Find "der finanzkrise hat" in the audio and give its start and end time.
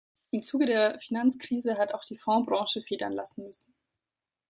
0.65-1.93